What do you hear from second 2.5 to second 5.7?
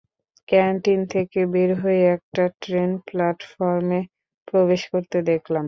Train প্ল্যাটফর্মে প্রবেশ করতে দেখলাম।